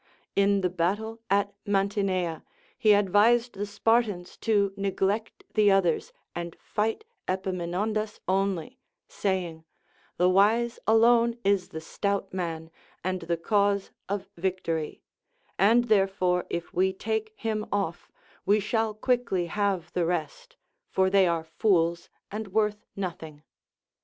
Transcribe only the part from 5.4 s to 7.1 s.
the others and fight